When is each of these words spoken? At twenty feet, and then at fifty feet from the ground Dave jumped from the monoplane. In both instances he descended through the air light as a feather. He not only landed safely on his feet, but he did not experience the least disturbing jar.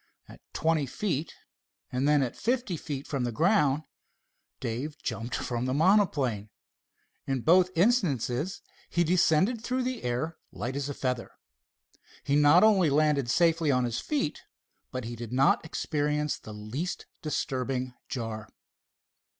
At 0.27 0.41
twenty 0.51 0.87
feet, 0.87 1.35
and 1.91 2.07
then 2.07 2.23
at 2.23 2.35
fifty 2.35 2.75
feet 2.75 3.05
from 3.05 3.23
the 3.23 3.31
ground 3.31 3.83
Dave 4.59 4.97
jumped 5.03 5.35
from 5.35 5.65
the 5.67 5.75
monoplane. 5.75 6.49
In 7.27 7.41
both 7.41 7.69
instances 7.75 8.63
he 8.89 9.03
descended 9.03 9.61
through 9.63 9.83
the 9.83 10.01
air 10.01 10.37
light 10.51 10.75
as 10.75 10.89
a 10.89 10.95
feather. 10.95 11.29
He 12.23 12.35
not 12.35 12.63
only 12.63 12.89
landed 12.89 13.29
safely 13.29 13.69
on 13.69 13.83
his 13.83 13.99
feet, 13.99 14.41
but 14.91 15.03
he 15.03 15.15
did 15.15 15.31
not 15.31 15.63
experience 15.63 16.35
the 16.39 16.51
least 16.51 17.05
disturbing 17.21 17.93
jar. 18.09 18.49